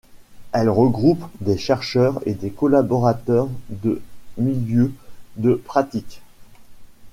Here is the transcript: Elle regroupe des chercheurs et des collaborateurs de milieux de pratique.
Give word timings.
Elle 0.51 0.69
regroupe 0.69 1.25
des 1.41 1.59
chercheurs 1.59 2.21
et 2.25 2.33
des 2.33 2.49
collaborateurs 2.49 3.49
de 3.69 4.01
milieux 4.39 4.93
de 5.37 5.53
pratique. 5.53 6.23